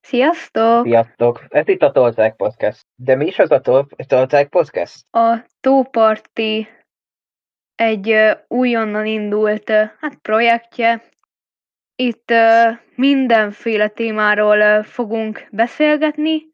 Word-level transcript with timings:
Sziasztok! 0.00 0.84
Sziasztok! 0.84 1.44
Ez 1.48 1.68
itt 1.68 1.82
a 1.82 1.90
Tolták 1.90 2.36
Podcast. 2.36 2.86
De 2.94 3.14
mi 3.14 3.26
is 3.26 3.38
az 3.38 3.50
a 3.50 3.60
Tol- 3.60 4.06
Tolták 4.06 4.48
Podcast? 4.48 5.14
A 5.16 5.44
Tóparti 5.60 6.68
egy 7.74 8.10
ö, 8.10 8.32
újonnan 8.48 9.06
indult 9.06 9.70
hát 9.70 10.14
projektje. 10.22 11.02
Itt 11.96 12.32
mindenféle 12.94 13.88
témáról 13.88 14.82
fogunk 14.82 15.46
beszélgetni. 15.50 16.48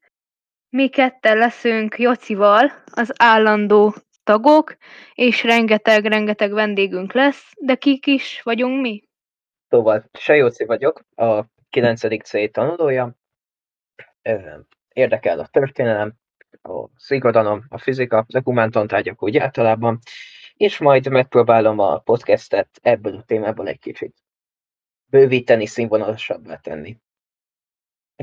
Mi 0.69 0.89
ketten 0.89 1.39
leszünk 1.39 1.99
Jocival, 1.99 2.73
az 2.93 3.13
állandó 3.17 3.95
tagok, 4.25 4.77
és 5.15 5.45
rengeteg-rengeteg 5.45 6.53
vendégünk 6.53 7.13
lesz, 7.13 7.53
de 7.61 7.75
kik 7.75 8.07
is 8.07 8.43
vagyunk 8.43 8.81
mi? 8.81 9.03
Szóval 9.69 10.05
Sejóci 10.13 10.65
vagyok, 10.65 11.01
a 11.15 11.45
9. 11.71 12.23
C 12.23 12.51
tanulója. 12.51 13.15
Érdekel 14.93 15.39
a 15.39 15.47
történelem, 15.47 16.15
a 16.63 16.89
szigodalom, 16.97 17.65
a 17.69 17.79
fizika, 17.79 18.17
a 18.17 18.25
dokumentumtárgyak 18.29 19.23
úgy 19.23 19.37
általában, 19.37 19.99
és 20.57 20.79
majd 20.79 21.09
megpróbálom 21.09 21.79
a 21.79 21.99
podcastet 21.99 22.69
ebből 22.83 23.17
a 23.17 23.23
témából 23.23 23.69
egy 23.69 23.79
kicsit 23.79 24.15
bővíteni, 25.07 25.67
színvonalasabbá 25.67 26.57
tenni. 26.57 26.99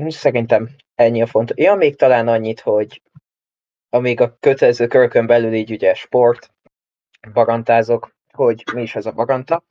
Szerintem 0.08 0.68
ennyi 0.94 1.22
a 1.22 1.26
fontos. 1.26 1.56
Ja, 1.56 1.74
még 1.74 1.96
talán 1.96 2.28
annyit, 2.28 2.60
hogy 2.60 3.02
amíg 3.88 4.20
a 4.20 4.36
kötelező 4.40 4.86
körökön 4.86 5.26
belül 5.26 5.52
így 5.52 5.70
ugye 5.70 5.94
sport, 5.94 6.54
barantázok, 7.32 8.16
hogy 8.32 8.64
mi 8.74 8.82
is 8.82 8.94
ez 8.94 9.06
a 9.06 9.12
baranta, 9.12 9.64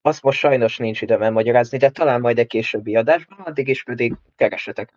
azt 0.00 0.22
most 0.22 0.38
sajnos 0.38 0.76
nincs 0.78 1.02
időm 1.02 1.32
magyarázni, 1.32 1.78
de 1.78 1.90
talán 1.90 2.20
majd 2.20 2.38
egy 2.38 2.46
későbbi 2.46 2.96
adásban, 2.96 3.38
addig 3.38 3.68
is 3.68 3.84
pedig 3.84 4.14
keresetek. 4.36 4.92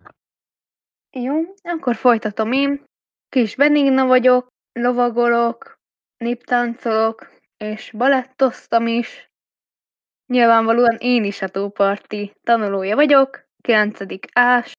Jó, 1.20 1.54
akkor 1.62 1.96
folytatom 1.96 2.52
én. 2.52 2.84
Kis 3.30 3.56
Benigna 3.56 4.06
vagyok, 4.06 4.48
lovagolok, 4.74 5.80
néptáncolok, 6.18 7.32
és 7.58 7.92
balettoztam 7.92 8.88
is. 8.88 9.30
Nyilvánvalóan 10.26 10.98
én 11.00 11.24
is 11.24 11.42
a 11.42 11.48
tóparti 11.48 12.34
tanulója 12.44 12.96
vagyok, 12.96 13.48
9. 13.62 14.00
ás. 14.34 14.74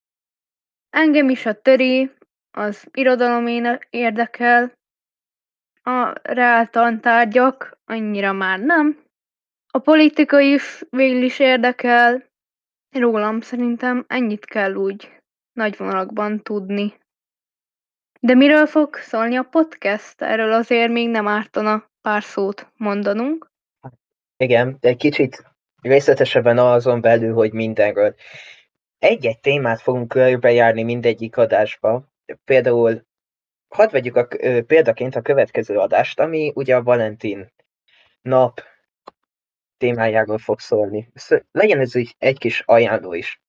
Engem 0.91 1.29
is 1.29 1.47
a 1.47 1.61
töri, 1.61 2.13
az 2.51 2.87
irodalom 2.93 3.47
érdekel, 3.91 4.73
a 5.83 6.13
reál 6.23 6.71
tantárgyak 6.71 7.79
annyira 7.85 8.33
már 8.33 8.59
nem. 8.59 9.05
A 9.73 9.79
politika 9.79 10.41
is 10.41 10.85
végül 10.91 11.23
is 11.23 11.39
érdekel, 11.39 12.25
rólam 12.91 13.41
szerintem 13.41 14.05
ennyit 14.09 14.45
kell 14.45 14.75
úgy 14.75 15.17
nagy 15.57 15.77
vonalakban 15.77 16.43
tudni. 16.43 16.95
De 18.21 18.35
miről 18.35 18.67
fog 18.67 18.95
szólni 18.95 19.37
a 19.37 19.43
podcast? 19.43 20.23
Erről 20.23 20.53
azért 20.53 20.91
még 20.93 21.09
nem 21.09 21.29
ártana 21.29 21.91
pár 22.01 22.23
szót 22.23 22.73
mondanunk. 22.77 23.51
Igen, 24.37 24.77
de 24.81 24.89
egy 24.89 24.97
kicsit 24.97 25.45
részletesebben 25.83 26.59
azon 26.59 27.01
belül, 27.01 27.35
hogy 27.35 27.53
mindenről. 27.53 28.15
Egy-egy 28.99 29.41
témát 29.41 29.81
fogunk 29.81 30.09
körbejárni 30.09 30.83
mindegyik 30.83 31.37
adásba. 31.37 32.09
Például, 32.45 33.07
hadd 33.69 33.91
vegyük 33.91 34.17
a, 34.17 34.29
példaként 34.67 35.15
a 35.15 35.23
következő 35.23 35.79
adást, 35.79 36.21
ami 36.21 36.53
ugye 36.55 36.77
a 36.77 36.83
Valentin 36.83 37.53
nap 38.23 38.61
témájáról 39.77 40.39
fog 40.39 40.61
szólni. 40.61 41.11
Sz- 41.15 41.47
Legyen 41.53 41.81
ez 41.81 41.93
egy 42.19 42.39
kis 42.39 42.63
ajánló 42.67 43.13
is. 43.13 43.41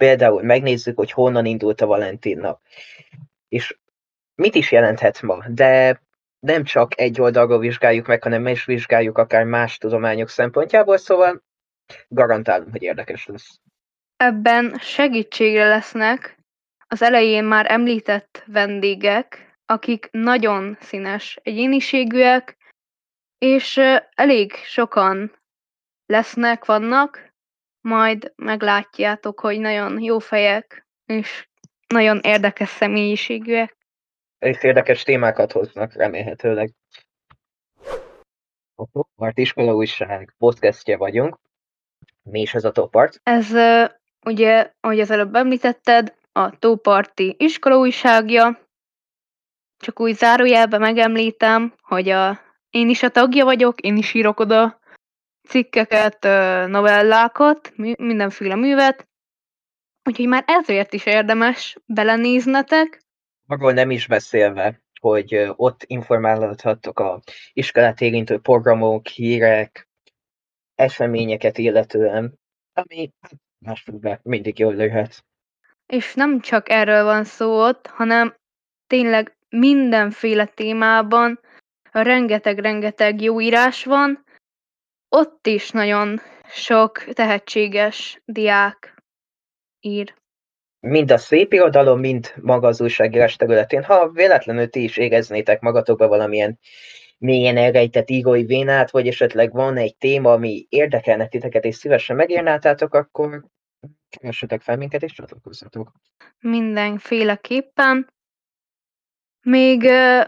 Például 0.00 0.42
megnézzük, 0.42 0.96
hogy 0.96 1.10
honnan 1.10 1.44
indult 1.46 1.80
a 1.80 1.86
Valentin. 1.86 2.46
És 3.48 3.78
mit 4.34 4.54
is 4.54 4.72
jelenthet 4.72 5.22
ma, 5.22 5.44
de 5.48 6.02
nem 6.38 6.64
csak 6.64 7.00
egy 7.00 7.20
oldalról 7.20 7.58
vizsgáljuk 7.58 8.06
meg, 8.06 8.22
hanem 8.22 8.46
is 8.46 8.64
vizsgáljuk 8.64 9.18
akár 9.18 9.44
más 9.44 9.78
tudományok 9.78 10.28
szempontjából, 10.28 10.96
szóval 10.96 11.42
garantálom, 12.08 12.70
hogy 12.70 12.82
érdekes 12.82 13.26
lesz. 13.26 13.60
Ebben 14.16 14.78
segítségre 14.78 15.68
lesznek 15.68 16.38
az 16.88 17.02
elején 17.02 17.44
már 17.44 17.70
említett 17.70 18.42
vendégek, 18.46 19.58
akik 19.66 20.08
nagyon 20.10 20.76
színes 20.80 21.38
egyéniségűek, 21.42 22.56
és 23.38 23.80
elég 24.14 24.54
sokan 24.54 25.32
lesznek, 26.06 26.64
vannak, 26.64 27.29
majd 27.80 28.32
meglátjátok, 28.36 29.40
hogy 29.40 29.58
nagyon 29.60 30.00
jó 30.00 30.18
fejek, 30.18 30.86
és 31.06 31.48
nagyon 31.86 32.18
érdekes 32.22 32.68
személyiségűek. 32.68 33.76
És 34.38 34.62
érdekes 34.62 35.02
témákat 35.02 35.52
hoznak, 35.52 35.92
remélhetőleg. 35.92 36.72
A 38.74 38.86
Topart 38.92 39.38
Iskola 39.38 39.74
Újság 39.74 40.34
podcastje 40.38 40.96
vagyunk. 40.96 41.38
Mi 42.22 42.40
is 42.40 42.54
ez 42.54 42.64
a 42.64 42.72
Topart? 42.72 43.20
Ez 43.22 43.52
ugye, 44.26 44.72
ahogy 44.80 45.00
az 45.00 45.10
előbb 45.10 45.34
említetted, 45.34 46.14
a 46.32 46.58
Tóparti 46.58 47.34
iskola 47.38 47.78
újságja. 47.78 48.58
Csak 49.76 50.00
úgy 50.00 50.14
zárójelben 50.14 50.80
megemlítem, 50.80 51.74
hogy 51.82 52.08
a, 52.08 52.40
én 52.70 52.88
is 52.88 53.02
a 53.02 53.08
tagja 53.08 53.44
vagyok, 53.44 53.80
én 53.80 53.96
is 53.96 54.14
írok 54.14 54.40
oda 54.40 54.79
cikkeket, 55.50 56.22
novellákat, 56.68 57.72
mindenféle 57.98 58.54
művet. 58.54 59.08
Úgyhogy 60.04 60.26
már 60.26 60.44
ezért 60.46 60.92
is 60.92 61.06
érdemes 61.06 61.76
belenéznetek. 61.86 63.02
Arról 63.46 63.72
nem 63.72 63.90
is 63.90 64.06
beszélve, 64.06 64.82
hogy 65.00 65.52
ott 65.56 65.84
informálhattok 65.86 66.98
a 66.98 67.20
iskolát 67.52 68.00
érintő 68.00 68.38
programok, 68.38 69.06
hírek, 69.06 69.88
eseményeket 70.74 71.58
illetően, 71.58 72.38
ami 72.72 73.10
hát, 73.20 73.32
másfélbe 73.58 74.20
mindig 74.22 74.58
jól 74.58 74.74
jöhet. 74.74 75.24
És 75.86 76.14
nem 76.14 76.40
csak 76.40 76.68
erről 76.68 77.04
van 77.04 77.24
szó 77.24 77.60
ott, 77.60 77.86
hanem 77.86 78.34
tényleg 78.86 79.36
mindenféle 79.48 80.44
témában 80.44 81.40
rengeteg-rengeteg 81.90 83.20
jó 83.20 83.40
írás 83.40 83.84
van. 83.84 84.24
Ott 85.12 85.46
is 85.46 85.70
nagyon 85.70 86.20
sok 86.48 86.98
tehetséges 86.98 88.22
diák 88.24 89.02
ír. 89.80 90.14
mind 90.80 91.10
a 91.10 91.18
szép 91.18 91.52
irodalom, 91.52 92.00
mind 92.00 92.32
maga 92.42 92.66
az 92.66 92.80
újságírás 92.80 93.36
területén. 93.36 93.84
Ha 93.84 94.10
véletlenül 94.10 94.68
ti 94.68 94.82
is 94.82 94.96
éreznétek 94.96 95.60
magatokba 95.60 96.08
valamilyen 96.08 96.58
mélyen 97.18 97.56
elrejtett 97.56 98.10
írói 98.10 98.44
vénát, 98.44 98.90
vagy 98.90 99.06
esetleg 99.06 99.52
van 99.52 99.76
egy 99.76 99.96
téma, 99.96 100.32
ami 100.32 100.66
érdekelne 100.68 101.28
titeket, 101.28 101.64
és 101.64 101.74
szívesen 101.74 102.16
megírnátátok, 102.16 102.94
akkor 102.94 103.44
keressetek 104.08 104.60
fel 104.60 104.76
minket, 104.76 105.02
és 105.02 105.12
csatlakozzatok. 105.12 105.92
mindenféleképpen. 106.38 108.12
Még 109.42 109.82
ö, 109.82 110.20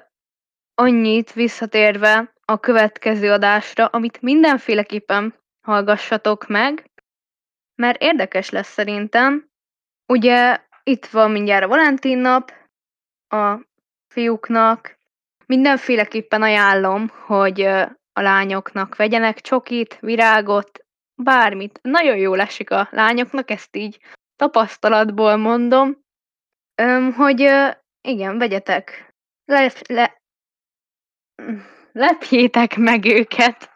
annyit 0.74 1.32
visszatérve 1.32 2.31
a 2.44 2.60
következő 2.60 3.30
adásra, 3.30 3.86
amit 3.86 4.22
mindenféleképpen 4.22 5.34
hallgassatok 5.66 6.46
meg, 6.46 6.90
mert 7.74 8.02
érdekes 8.02 8.50
lesz 8.50 8.72
szerintem. 8.72 9.50
Ugye 10.06 10.60
itt 10.82 11.06
van 11.06 11.30
mindjárt 11.30 11.64
a 11.64 11.68
Valentin 11.68 12.18
nap, 12.18 12.52
a 13.28 13.58
fiúknak. 14.08 14.98
Mindenféleképpen 15.46 16.42
ajánlom, 16.42 17.08
hogy 17.08 17.60
a 18.12 18.20
lányoknak 18.20 18.96
vegyenek 18.96 19.40
csokit, 19.40 19.98
virágot, 20.00 20.84
bármit. 21.14 21.78
Nagyon 21.82 22.16
jól 22.16 22.40
esik 22.40 22.70
a 22.70 22.88
lányoknak, 22.90 23.50
ezt 23.50 23.76
így 23.76 23.98
tapasztalatból 24.36 25.36
mondom, 25.36 26.00
hogy 27.16 27.40
igen, 28.00 28.38
vegyetek, 28.38 29.14
le, 29.44 29.72
le, 29.88 30.20
lepjétek 31.92 32.76
meg 32.76 33.04
őket. 33.04 33.70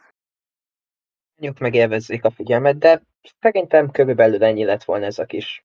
Mondjuk 1.37 1.61
megélvezzék 1.61 2.25
a 2.25 2.31
figyelmet, 2.31 2.79
de 2.79 3.03
szerintem 3.41 3.91
körülbelül 3.91 4.45
ennyi 4.45 4.65
lett 4.65 4.85
volna 4.85 5.05
ez 5.05 5.19
a 5.19 5.25
kis 5.25 5.65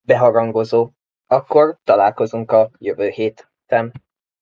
beharangozó. 0.00 0.90
Akkor 1.26 1.78
találkozunk 1.84 2.50
a 2.50 2.70
jövő 2.78 3.08
héten. 3.08 3.92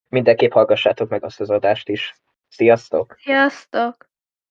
Mindenképp 0.09 0.53
hallgassátok 0.53 1.09
meg 1.09 1.25
azt 1.25 1.41
az 1.41 1.51
adást 1.51 1.89
is. 1.89 2.15
Sziasztok! 2.49 3.17
Sziasztok! 3.19 4.10